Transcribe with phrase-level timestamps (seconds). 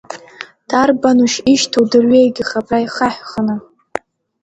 [0.69, 3.55] Дарбанушь ишьҭоу дырҩегьх абра ихаҳәханы?